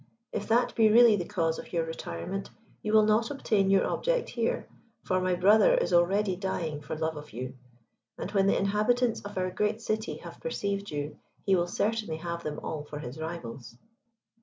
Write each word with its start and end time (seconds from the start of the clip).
If 0.31 0.47
that 0.47 0.73
be 0.73 0.89
really 0.89 1.15
the 1.15 1.27
cause 1.27 1.59
of 1.59 1.71
your 1.71 1.85
retirement, 1.85 2.49
you 2.81 2.91
will 2.91 3.05
not 3.05 3.29
obtain 3.29 3.69
your 3.69 3.85
object 3.85 4.29
here; 4.29 4.67
for 5.03 5.21
my 5.21 5.35
brother 5.35 5.75
is 5.75 5.93
already 5.93 6.35
dying 6.35 6.81
for 6.81 6.97
love 6.97 7.17
of 7.17 7.33
you, 7.33 7.53
and 8.17 8.31
when 8.31 8.47
the 8.47 8.57
inhabitants 8.57 9.21
of 9.21 9.37
our 9.37 9.51
great 9.51 9.79
city 9.79 10.17
have 10.23 10.39
perceived 10.39 10.89
you, 10.89 11.19
he 11.45 11.55
will 11.55 11.67
certainly 11.67 12.17
have 12.17 12.41
them 12.41 12.59
all 12.63 12.83
for 12.83 12.97
his 12.97 13.19
rivals." 13.19 13.77